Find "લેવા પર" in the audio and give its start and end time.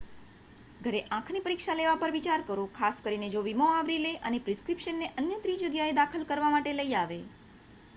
1.75-2.13